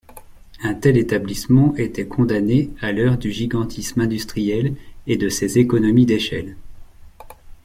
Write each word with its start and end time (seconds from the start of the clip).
Un 0.63 0.73
tel 0.73 0.97
établissement 0.97 1.75
était 1.75 2.07
condamné 2.07 2.71
à 2.81 2.91
l'heure 2.91 3.19
du 3.19 3.29
gigantisme 3.31 4.01
industriel 4.01 4.73
et 5.05 5.15
des 5.15 5.59
économies 5.59 6.07
d'échelle. 6.07 6.57